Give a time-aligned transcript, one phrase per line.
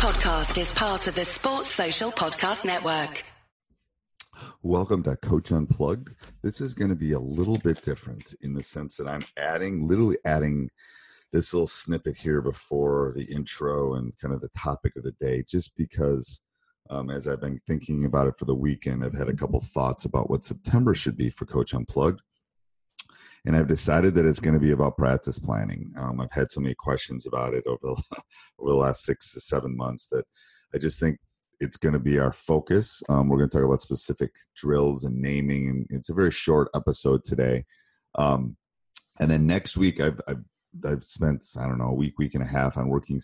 [0.00, 3.22] podcast is part of the Sports Social Podcast Network.
[4.62, 6.08] Welcome to Coach Unplugged.
[6.42, 9.86] This is going to be a little bit different in the sense that I'm adding,
[9.86, 10.70] literally adding
[11.34, 15.44] this little snippet here before the intro and kind of the topic of the day,
[15.46, 16.40] just because
[16.88, 20.06] um, as I've been thinking about it for the weekend, I've had a couple thoughts
[20.06, 22.22] about what September should be for Coach Unplugged
[23.46, 25.92] and I've decided that it's going to be about practice planning.
[25.96, 27.90] Um, I've had so many questions about it over the,
[28.58, 30.24] over the last six to seven months that
[30.74, 31.18] I just think
[31.60, 33.02] it's going to be our focus.
[33.08, 36.68] Um, we're going to talk about specific drills and naming, and it's a very short
[36.74, 37.64] episode today.
[38.14, 38.56] Um,
[39.18, 40.44] and then next week, I've, I've
[40.84, 43.20] I've spent I don't know a week, week and a half on working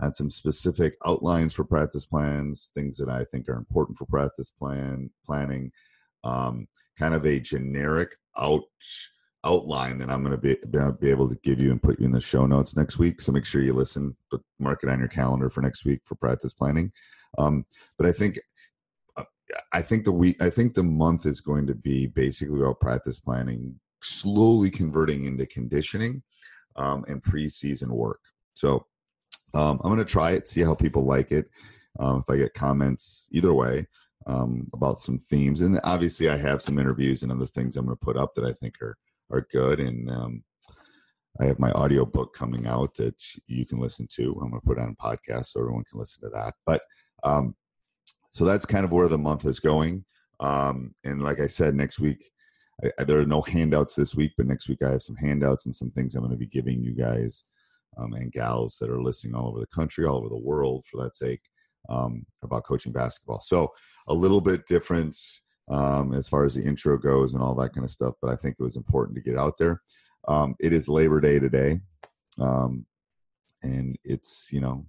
[0.00, 4.50] on some specific outlines for practice plans, things that I think are important for practice
[4.50, 5.72] plan planning.
[6.22, 6.68] Um,
[6.98, 8.62] kind of a generic out
[9.44, 10.56] outline that I'm going to be,
[11.00, 13.20] be able to give you and put you in the show notes next week.
[13.20, 16.14] So make sure you listen, but mark it on your calendar for next week for
[16.14, 16.92] practice planning.
[17.38, 17.64] Um,
[17.98, 18.38] but I think,
[19.16, 19.24] uh,
[19.72, 23.20] I think the week, I think the month is going to be basically about practice
[23.20, 26.22] planning, slowly converting into conditioning
[26.76, 28.20] um, and preseason work.
[28.54, 28.86] So
[29.54, 31.48] um, I'm going to try it, see how people like it.
[31.98, 33.86] Um, if I get comments either way
[34.26, 37.96] um, about some themes, and obviously I have some interviews and other things I'm going
[37.96, 38.96] to put up that I think are
[39.34, 39.80] are good.
[39.80, 40.44] And um,
[41.40, 44.38] I have my audio book coming out that you can listen to.
[44.40, 46.54] I'm going to put on a podcast so everyone can listen to that.
[46.64, 46.82] But
[47.24, 47.54] um,
[48.32, 50.04] so that's kind of where the month is going.
[50.40, 52.24] Um, and like I said, next week,
[52.84, 55.66] I, I, there are no handouts this week, but next week I have some handouts
[55.66, 57.44] and some things I'm going to be giving you guys
[57.98, 61.02] um, and gals that are listening all over the country, all over the world, for
[61.02, 61.40] that sake,
[61.88, 63.40] um, about coaching basketball.
[63.40, 63.72] So
[64.08, 65.16] a little bit different
[65.68, 68.14] um, as far as the intro goes and all that kind of stuff.
[68.20, 69.80] But I think it was important to get out there.
[70.28, 71.80] Um, it is Labor Day today,
[72.38, 72.86] um,
[73.62, 74.86] and it's you know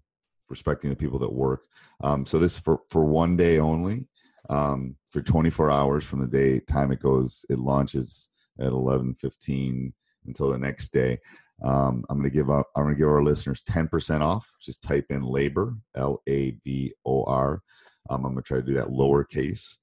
[0.50, 1.64] respecting the people that work.
[2.04, 4.06] Um, so this for for one day only,
[4.50, 9.94] um, for 24 hours from the day time it goes, it launches at 11:15
[10.26, 11.20] until the next day.
[11.64, 12.68] Um, I'm to give up.
[12.76, 14.52] I'm going to give our listeners 10% off.
[14.62, 17.62] Just type in labor, L A B O R.
[18.10, 19.78] I'm going to try to do that lowercase.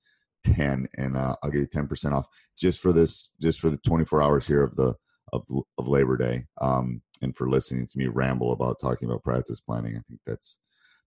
[0.44, 2.26] 10 and uh, I'll give you 10% off
[2.58, 4.94] just for this, just for the 24 hours here of the,
[5.32, 5.46] of,
[5.78, 6.46] of Labor Day.
[6.60, 9.96] Um, and for listening to me ramble about talking about practice planning.
[9.96, 10.58] I think that's,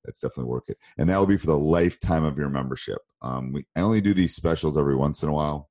[0.03, 0.77] that's definitely worth it.
[0.97, 2.99] And that will be for the lifetime of your membership.
[3.21, 5.69] Um, we, I only do these specials every once in a while.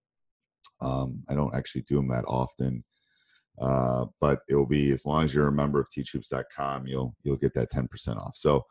[0.81, 2.85] Um, I don't actually do them that often.
[3.61, 7.37] Uh, but it will be as long as you're a member of teachhoops.com, you'll, you'll
[7.37, 8.35] get that 10% off.
[8.37, 8.65] So,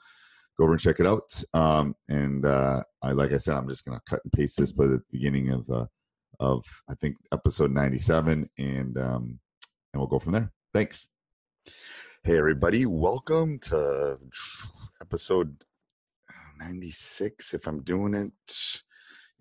[0.58, 1.44] go over and check it out.
[1.54, 4.72] Um, and uh, I, like I said, I'm just going to cut and paste this
[4.72, 5.86] by the beginning of uh,
[6.40, 9.40] of I think episode 97, and um,
[9.94, 10.52] and we'll go from there.
[10.74, 11.08] Thanks.
[12.24, 14.18] Hey everybody, welcome to
[15.02, 15.56] episode
[16.58, 17.54] 96.
[17.54, 18.72] If I'm doing it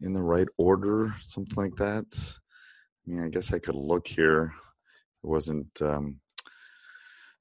[0.00, 2.40] in the right order, something like that.
[3.06, 4.52] I mean, I guess I could look here.
[5.22, 6.20] It wasn't um,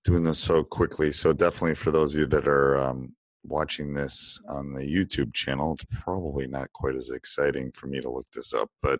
[0.04, 1.12] doing this so quickly.
[1.12, 5.74] So definitely for those of you that are um, watching this on the YouTube channel,
[5.74, 9.00] it's probably not quite as exciting for me to look this up, but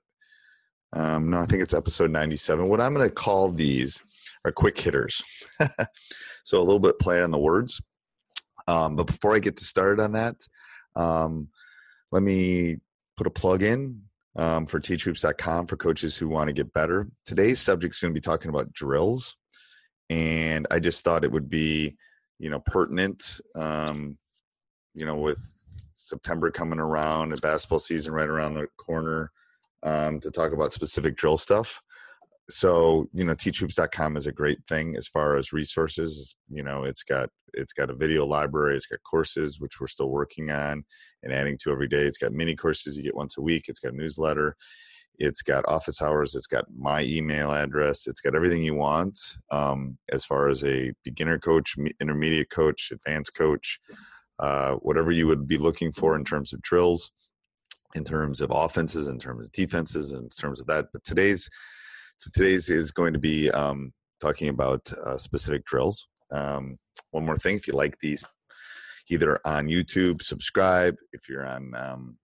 [0.94, 2.68] um, no, I think it's episode 97.
[2.68, 4.02] What I'm going to call these
[4.44, 5.24] are quick hitters.
[6.44, 7.82] so a little bit play on the words.
[8.68, 10.36] Um, but before I get to started on that,
[10.96, 11.50] um,
[12.12, 12.78] let me
[13.18, 14.02] put a plug in
[14.36, 17.08] um, for teachhoops.com for coaches who want to get better.
[17.26, 19.36] Today's subject is going to be talking about drills.
[20.10, 21.96] And I just thought it would be,
[22.38, 24.18] you know, pertinent um,
[24.94, 25.40] you know, with
[25.94, 29.32] September coming around and basketball season right around the corner,
[29.84, 31.82] um, to talk about specific drill stuff.
[32.50, 36.36] So, you know, teachhoops.com is a great thing as far as resources.
[36.50, 40.10] You know, it's got it's got a video library, it's got courses which we're still
[40.10, 40.84] working on
[41.24, 42.04] and adding to every day.
[42.04, 43.66] It's got mini courses you get once a week.
[43.68, 44.56] It's got a newsletter.
[45.18, 46.36] It's got office hours.
[46.36, 48.08] It's got my email address.
[48.08, 49.20] It's got everything you want
[49.52, 53.80] um, as far as a beginner coach, intermediate coach, advanced coach.
[54.42, 57.12] Uh, whatever you would be looking for in terms of drills,
[57.96, 60.88] in terms of offenses, in terms of defenses, in terms of that.
[60.92, 61.48] But today's
[62.18, 66.08] so today's is going to be um, talking about uh, specific drills.
[66.32, 66.78] Um,
[67.12, 68.24] one more thing, if you like these,
[69.10, 70.96] either on YouTube, subscribe.
[71.14, 72.18] If you're on um,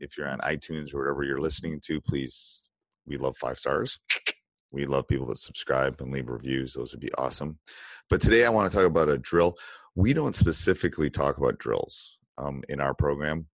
[0.00, 2.68] if you're on iTunes or whatever you're listening to, please.
[3.08, 4.00] We love five stars.
[4.72, 6.74] We love people that subscribe and leave reviews.
[6.74, 7.58] Those would be awesome.
[8.10, 9.56] But today I want to talk about a drill
[9.96, 13.48] we don't specifically talk about drills um, in our program.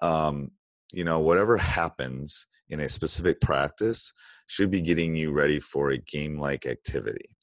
[0.00, 0.52] Um,
[0.92, 4.12] you know, whatever happens in a specific practice
[4.46, 7.36] should be getting you ready for a game like activity.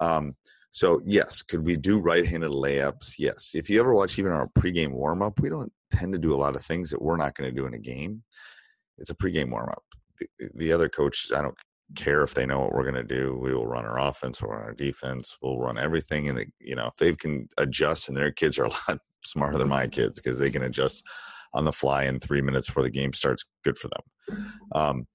[0.00, 0.36] Um,
[0.70, 3.14] So yes, could we do right-handed layups?
[3.18, 3.50] Yes.
[3.54, 6.54] If you ever watch even our pregame warm-up, we don't tend to do a lot
[6.54, 8.22] of things that we're not going to do in a game.
[8.98, 9.82] It's a pregame warm-up.
[10.18, 11.56] The, the other coaches, I don't
[11.96, 13.38] care if they know what we're going to do.
[13.40, 16.28] We will run our offense, we'll run our defense, we'll run everything.
[16.28, 19.68] And you know, if they can adjust, and their kids are a lot smarter than
[19.68, 21.04] my kids because they can adjust
[21.54, 23.44] on the fly in three minutes before the game starts.
[23.64, 24.52] Good for them.
[24.72, 25.06] Um,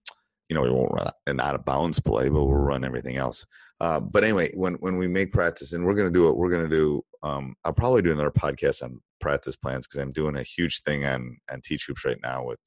[0.49, 3.45] you know, we won't run an out of bounds play, but we'll run everything else.
[3.79, 6.49] Uh, but anyway, when when we make practice, and we're going to do it, we're
[6.49, 7.03] going to do.
[7.21, 11.05] Um, I'll probably do another podcast on practice plans because I'm doing a huge thing
[11.05, 12.59] on on Teach Hoops right now with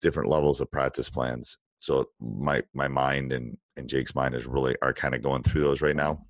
[0.00, 1.58] different levels of practice plans.
[1.80, 5.62] So my my mind and and Jake's mind is really are kind of going through
[5.62, 6.24] those right now.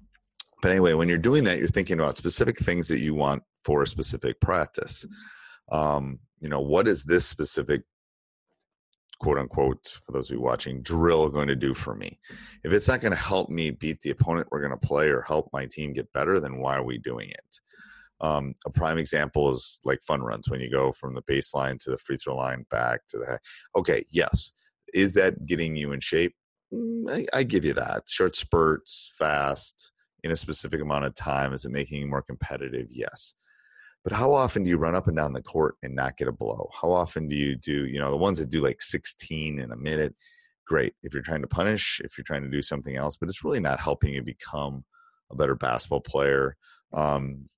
[0.63, 3.83] But anyway, when you're doing that, you're thinking about specific things that you want for
[3.83, 5.07] a specific practice.
[5.71, 7.83] Um, you know, what is this specific
[9.21, 12.19] quote unquote, for those of you watching, drill going to do for me?
[12.65, 15.23] If it's not going to help me beat the opponent we're going to play or
[15.23, 17.61] help my team get better, then why are we doing it?
[18.23, 21.91] Um, a prime example is like fun runs when you go from the baseline to
[21.91, 23.39] the free throw line back to the.
[23.77, 24.53] Okay, yes.
[24.95, 26.35] Is that getting you in shape?
[26.73, 28.05] Mm, I, I give you that.
[28.07, 29.93] Short spurts, fast,
[30.23, 31.53] in a specific amount of time.
[31.53, 32.89] Is it making you more competitive?
[32.91, 33.35] Yes.
[34.03, 36.33] But how often do you run up and down the court and not get a
[36.33, 36.71] blow?
[36.81, 39.77] How often do you do, you know, the ones that do like 16 in a
[39.77, 40.15] minute?
[40.67, 40.95] Great.
[41.03, 43.61] If you're trying to punish, if you're trying to do something else, but it's really
[43.61, 44.85] not helping you become
[45.31, 46.57] a better basketball player.
[46.93, 47.49] Um,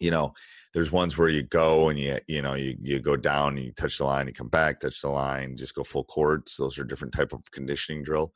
[0.00, 0.32] you know,
[0.74, 3.72] there's ones where you go and you, you know, you, you go down and you
[3.72, 6.56] touch the line, you come back, touch the line, just go full courts.
[6.56, 8.32] Those are different type of conditioning drill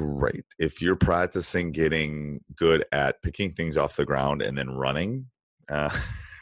[0.00, 0.44] great.
[0.58, 5.26] If you're practicing getting good at picking things off the ground and then running,
[5.68, 5.94] uh,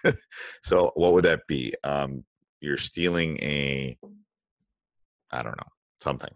[0.62, 1.72] so what would that be?
[1.84, 2.24] Um,
[2.60, 3.98] you're stealing a,
[5.30, 5.68] I don't know,
[6.02, 6.32] something,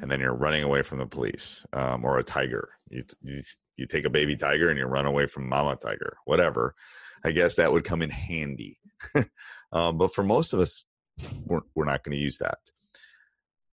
[0.00, 2.70] and then you're running away from the police um, or a tiger.
[2.88, 3.42] You, you
[3.76, 6.74] you take a baby tiger and you run away from mama tiger, whatever.
[7.24, 8.78] I guess that would come in handy.
[9.72, 10.84] um, but for most of us,
[11.44, 12.58] we're, we're not going to use that.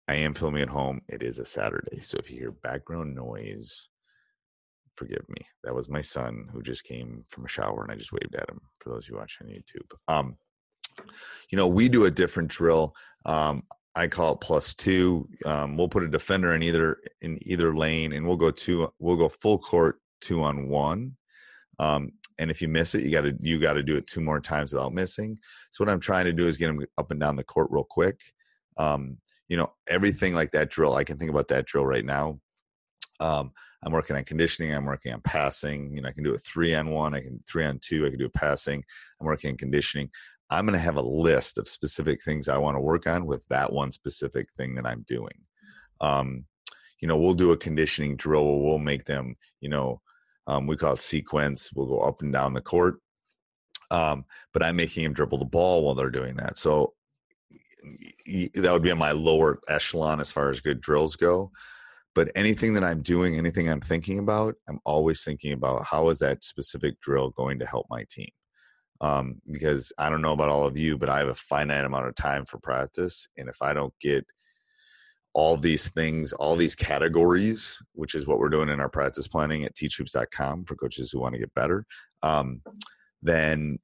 [0.07, 1.01] I am filming at home.
[1.07, 1.99] It is a Saturday.
[2.01, 3.89] So if you hear background noise,
[4.95, 5.45] forgive me.
[5.63, 8.49] That was my son who just came from a shower and I just waved at
[8.49, 9.91] him for those who watch on YouTube.
[10.07, 10.35] Um,
[11.49, 12.95] you know, we do a different drill.
[13.25, 13.63] Um,
[13.95, 15.27] I call it plus two.
[15.45, 18.91] Um, we'll put a defender in either in either lane, and we'll go two.
[18.99, 21.15] We'll go full court two on one.
[21.79, 24.21] Um, and if you miss it, you got to you got to do it two
[24.21, 25.37] more times without missing.
[25.71, 27.83] So what I'm trying to do is get them up and down the court real
[27.83, 28.19] quick.
[28.77, 29.17] Um,
[29.49, 30.95] you know, everything like that drill.
[30.95, 32.39] I can think about that drill right now.
[33.19, 33.51] Um,
[33.83, 34.73] I'm working on conditioning.
[34.73, 35.95] I'm working on passing.
[35.95, 37.13] You know, I can do a three on one.
[37.13, 38.05] I can three on two.
[38.05, 38.83] I can do a passing.
[39.19, 40.09] I'm working on conditioning.
[40.49, 43.41] I'm going to have a list of specific things I want to work on with
[43.49, 45.35] that one specific thing that I'm doing.
[46.01, 46.45] Um,
[47.01, 48.59] you know, we'll do a conditioning drill.
[48.59, 50.01] We'll make them, you know,
[50.49, 51.71] um, we call it sequence.
[51.73, 52.99] We'll go up and down the court.
[53.91, 56.57] Um, but I'm making him dribble the ball while they're doing that.
[56.57, 56.93] So
[58.55, 61.51] that would be on my lower echelon as far as good drills go
[62.13, 66.19] but anything that i'm doing anything i'm thinking about i'm always thinking about how is
[66.19, 68.29] that specific drill going to help my team
[69.01, 72.05] um, because i don't know about all of you but i have a finite amount
[72.05, 74.25] of time for practice and if i don't get
[75.33, 79.63] all these things all these categories which is what we're doing in our practice planning
[79.63, 81.85] at teachhoops.com for coaches who want to get better
[82.23, 82.61] um,
[83.21, 83.77] then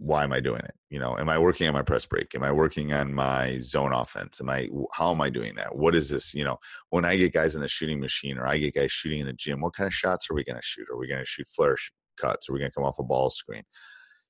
[0.00, 0.72] why am I doing it?
[0.88, 2.34] You know, am I working on my press break?
[2.34, 4.40] Am I working on my zone offense?
[4.40, 5.76] Am I how am I doing that?
[5.76, 6.32] What is this?
[6.32, 6.56] You know,
[6.88, 9.34] when I get guys in the shooting machine or I get guys shooting in the
[9.34, 10.88] gym, what kind of shots are we going to shoot?
[10.90, 11.76] Are we going to shoot flare
[12.16, 12.48] cuts?
[12.48, 13.62] Are we going to come off a ball screen?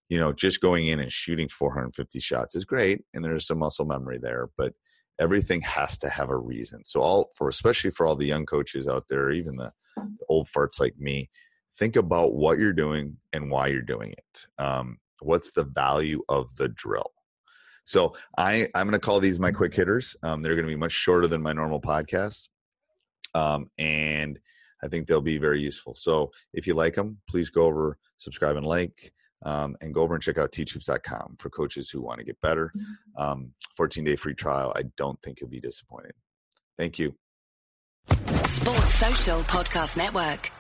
[0.09, 3.85] You know, just going in and shooting 450 shots is great, and there's some muscle
[3.85, 4.73] memory there, but
[5.21, 6.85] everything has to have a reason.
[6.85, 9.71] So all for especially for all the young coaches out there, even the,
[10.31, 11.29] old farts like me,
[11.77, 14.47] think about what you're doing and why you're doing it.
[14.59, 17.13] Um, what's the value of the drill?
[17.85, 20.17] So i i'm going to call these my quick hitters.
[20.23, 22.49] Um, they're going to be much shorter than my normal podcasts.
[23.35, 24.39] Um, and
[24.83, 25.95] i think they'll be very useful.
[25.95, 30.15] So if you like them please go over subscribe and like um, and go over
[30.15, 32.73] and check out teachhoops.com for coaches who want to get better.
[32.77, 33.23] Mm-hmm.
[33.23, 36.13] um, 14 day free trial i don't think you'll be disappointed.
[36.79, 37.15] Thank you.
[38.09, 40.51] Sports social podcast network